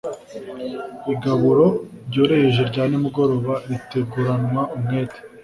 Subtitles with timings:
[1.13, 1.65] Igaburo
[2.07, 5.19] ryoroheje rya nimugoroba riteguranywa umwete.